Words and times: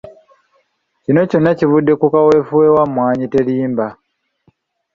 Kino 1.03 1.21
kyonna 1.29 1.51
kivudde 1.59 1.93
ku 1.99 2.05
kaweefube 2.13 2.67
wa 2.75 2.83
Mmwanyi 2.89 3.25
Terimba. 3.33 3.85